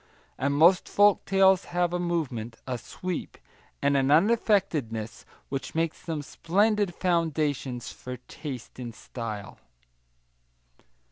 And 0.39 0.55
most 0.55 0.89
folk 0.89 1.25
tales 1.25 1.65
have 1.65 1.93
a 1.93 1.99
movement, 1.99 2.55
a 2.65 2.79
sweep, 2.79 3.37
and 3.83 3.95
an 3.95 4.07
unaffectedness 4.09 5.25
which 5.49 5.75
make 5.75 5.93
them 5.93 6.23
splendid 6.23 6.95
foundations 6.95 7.91
for 7.91 8.17
taste 8.17 8.79
in 8.79 8.93
style. 8.93 9.59